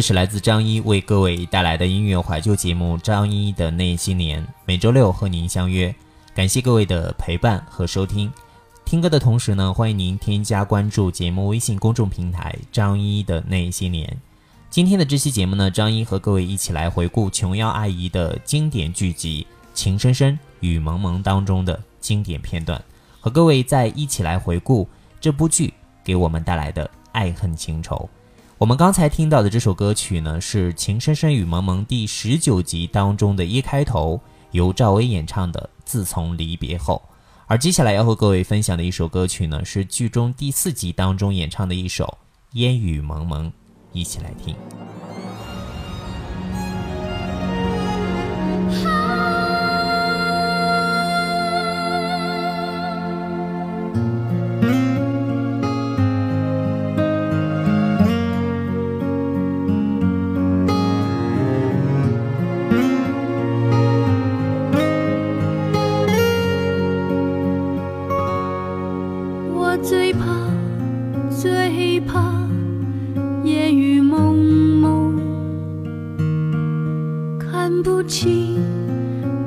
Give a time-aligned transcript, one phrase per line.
[0.00, 5.94] 这是来自张一为各位带来的音乐怀旧节目《张一的那些年》，每周六和您相约。
[6.34, 8.32] 感谢各位的陪伴和收听。
[8.86, 14.16] 听歌的同时呢，欢迎您添加关注节目微信公众平台“张一的那些年”。
[14.70, 22.82] 今天的这期节目呢，张一和各位一起来回顾琼瑶阿姨的经典剧集《情深深雨蒙蒙》当中的经典片段，
[23.20, 24.88] 和各位再一起来回顾
[25.20, 28.08] 这部剧给我们带来的爱恨情仇。
[28.60, 37.00] 我们刚才听到的这首歌曲呢，是《情深深雨蒙蒙》第十九集当中的一开头，由赵薇演唱的《自从离别后》。
[37.46, 42.04] 而接下来要和各位分享的一首歌曲呢，是剧中第四集当中演唱的一首
[42.58, 43.46] 《烟雨蒙蒙》，
[43.94, 44.54] 一起来听。
[69.72, 70.26] 我最怕，
[71.30, 72.20] 最怕
[73.44, 74.34] 烟雨蒙
[74.80, 75.14] 蒙，
[77.38, 78.56] 看不清，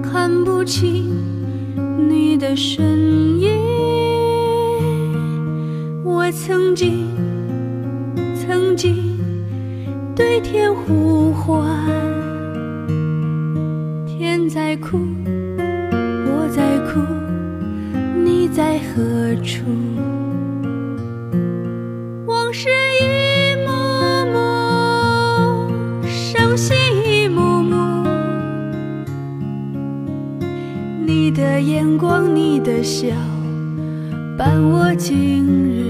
[0.00, 1.10] 看不清
[2.08, 3.50] 你的身影。
[6.04, 7.08] 我曾经，
[8.36, 9.18] 曾经
[10.14, 11.66] 对天呼唤，
[14.06, 14.98] 天在哭，
[15.58, 17.00] 我在哭。
[18.24, 19.64] 你在何处？
[32.82, 33.14] 笑，
[34.36, 35.81] 伴我今日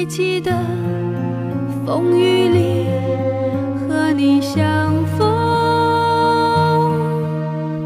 [0.00, 0.50] 还记得
[1.84, 2.86] 风雨里
[3.86, 5.28] 和你相逢，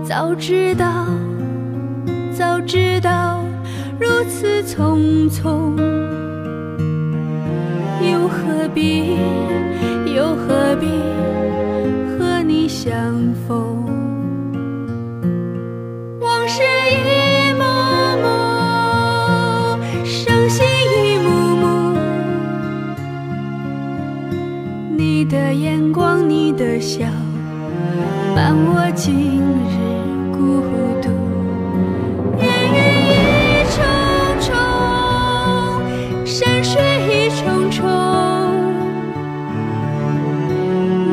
[0.05, 1.09] 早知道，
[2.33, 3.41] 早知道
[3.99, 5.77] 如此匆匆，
[8.01, 9.17] 又何必，
[10.15, 10.87] 又何必
[36.75, 37.87] 水重重。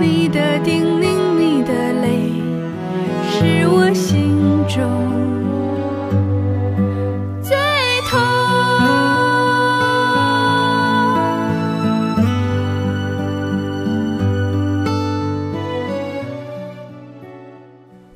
[0.02, 1.06] 你的叮咛，
[1.38, 1.72] 你的
[2.02, 2.42] 泪，
[3.30, 4.36] 是我心
[4.68, 4.82] 中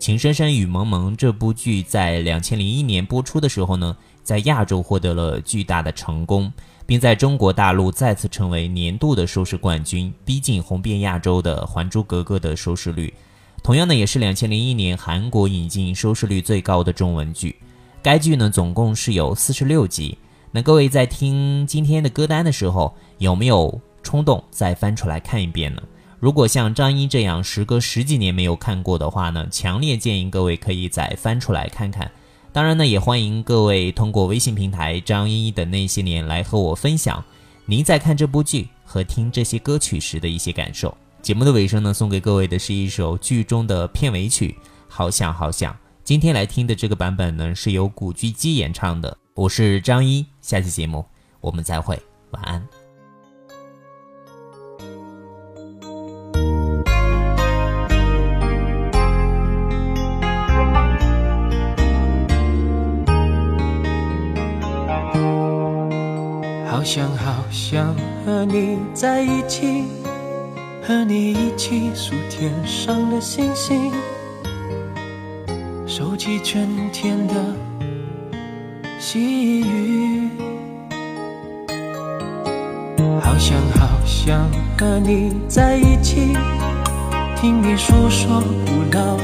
[0.06, 6.54] 情深深雨蒙蒙》这部剧在两千零一年播出的时候呢，在亚洲获得了巨大的成功，
[6.86, 13.12] 并在中国大陆再次成为年度的收视冠军，逼近红遍亚洲的《还珠格格》的收视率。
[13.64, 17.56] 同样呢，也是两千零一年韩国引进收视率最高的中文剧。
[18.04, 20.16] 该剧呢总共是有四十六集。
[20.52, 25.82] 那各位在听今天的歌单的时候，有没有冲动再翻出来看一遍呢？
[26.26, 32.10] 如果像张一这样时隔十几年没有看过的话呢，强烈建议各位可以再翻出来看看。
[32.52, 37.24] 当然呢，也欢迎各位通过微信平台张一的那些年来和我分享
[37.68, 40.98] 您在看这部剧和听这些歌曲时的一些感受。
[41.22, 44.58] 节目的尾声呢，送给各位的是一首剧中的片尾曲
[44.88, 45.72] 《好想好想》。
[46.04, 49.16] 今天来听的这个版本呢，是由古巨基演唱的。
[49.36, 51.06] 我是张一，下期节目
[51.40, 52.02] 我们再会，
[52.32, 52.85] 晚安。
[66.76, 69.86] 好想好想和你在一起。
[70.86, 73.94] 和你一起数天上的星星，
[75.88, 77.34] 收集春天的
[79.00, 80.30] 细雨。
[83.22, 84.46] 好想好想
[84.78, 86.34] 和你在一起，
[87.38, 89.15] 听你诉说古老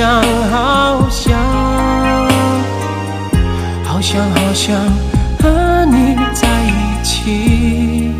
[0.00, 1.38] 想好想，
[3.84, 4.74] 好想好想
[5.38, 8.10] 和你在一起，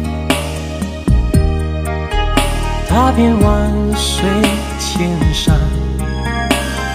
[2.87, 4.29] 踏遍万水
[4.79, 5.57] 千山，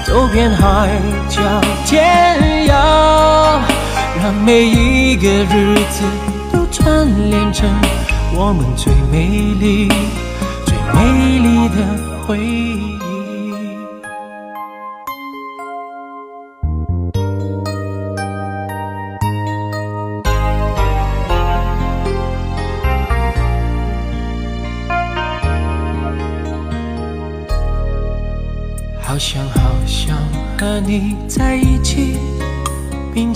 [0.05, 0.91] 走遍海
[1.29, 1.41] 角
[1.87, 3.59] 天涯，
[4.21, 6.03] 让每一个日子
[6.53, 7.67] 都串联成
[8.35, 9.89] 我们最美丽。
[10.63, 11.75] 最美丽的
[12.27, 12.94] 回忆。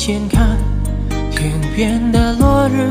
[0.10, 0.58] 并肩看
[1.30, 2.90] 天边的落日，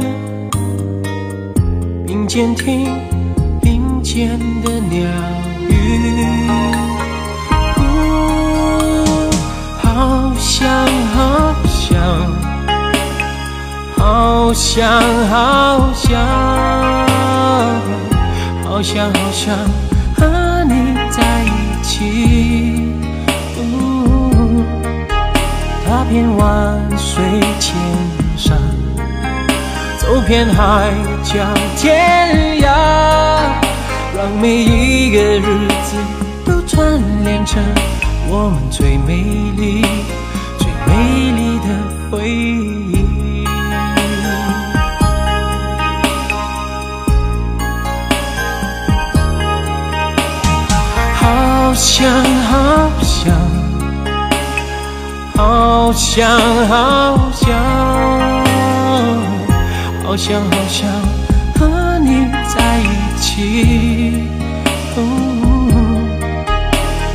[2.07, 2.89] 并肩听
[3.63, 4.01] 林。
[4.01, 5.01] 间的鸟
[5.69, 5.75] 语，
[9.83, 10.69] 好想
[11.13, 11.99] 好想，
[13.97, 16.17] 好想好想，
[18.63, 19.88] 好想好想
[30.29, 30.93] 走遍海
[31.25, 31.33] 角
[31.79, 32.69] 天涯。
[34.15, 35.97] 让每一个日子
[36.45, 37.63] 都串联成
[38.29, 39.15] 我们最美
[39.57, 39.81] 丽、
[40.59, 41.69] 最美丽的
[42.11, 43.47] 回忆。
[51.15, 52.07] 好想
[52.45, 53.35] 好想，
[55.35, 56.29] 好想
[56.69, 57.49] 好想，
[60.09, 60.89] 好想好想
[61.61, 64.25] 和你在一起。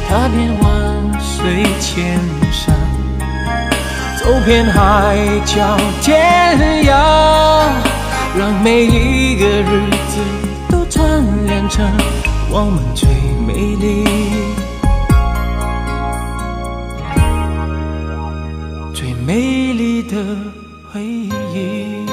[0.08, 2.20] 踏遍万水千
[2.52, 2.76] 山，
[4.20, 7.66] 走遍海角天涯，
[8.38, 10.20] 让每一个日子
[10.70, 11.04] 都串
[11.48, 11.84] 联成
[12.52, 13.10] 我们最
[13.48, 14.06] 美丽、
[18.94, 20.16] 最美丽的
[20.92, 22.13] 回忆。